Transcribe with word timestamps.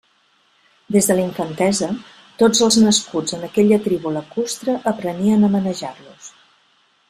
Des 0.95 1.09
de 1.09 1.17
la 1.17 1.21
infantesa, 1.29 1.89
tots 2.43 2.63
els 2.69 2.77
nascuts 2.85 3.37
en 3.39 3.45
aquella 3.49 3.81
tribu 3.89 4.15
lacustre 4.17 4.77
aprenien 4.95 5.45
a 5.51 5.55
manejar-los. 5.59 6.35